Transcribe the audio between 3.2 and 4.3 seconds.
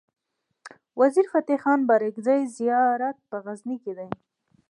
په غزنی کی دی